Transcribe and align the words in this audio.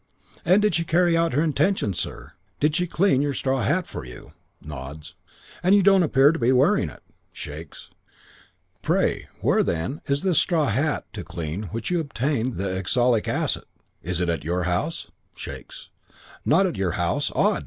"'And 0.43 0.63
did 0.63 0.73
she 0.73 0.83
carry 0.83 1.15
out 1.15 1.33
her 1.33 1.43
intention, 1.43 1.93
sir? 1.93 2.33
Did 2.59 2.75
she 2.75 2.87
clean 2.87 3.21
your 3.21 3.35
straw 3.35 3.61
hat 3.61 3.85
for 3.85 4.03
you?' 4.03 4.33
"Nods. 4.59 5.13
"'You 5.63 5.83
don't 5.83 6.01
appear 6.01 6.31
to 6.31 6.39
be 6.39 6.51
wearing 6.51 6.89
it?' 6.89 7.03
"Shakes. 7.31 7.91
"'Pray, 8.81 9.27
where, 9.41 9.61
then, 9.61 10.01
is 10.07 10.23
this 10.23 10.39
straw 10.39 10.69
hat 10.69 11.05
to 11.13 11.23
clean 11.23 11.65
which 11.65 11.91
you 11.91 11.99
obtained 11.99 12.55
the 12.55 12.75
oxalic 12.79 13.27
acid? 13.27 13.65
Is 14.01 14.19
it 14.19 14.27
at 14.27 14.43
your 14.43 14.63
house?' 14.63 15.11
"Shakes. 15.35 15.89
"'Not 16.43 16.65
at 16.65 16.77
your 16.77 16.93
house! 16.93 17.31
Odd. 17.35 17.59